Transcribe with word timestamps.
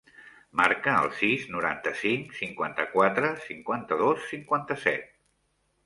Marca 0.61 0.95
el 1.01 1.11
sis, 1.17 1.43
noranta-cinc, 1.57 2.35
cinquanta-quatre, 2.39 3.33
cinquanta-dos, 3.47 4.29
cinquanta-set. 4.35 5.11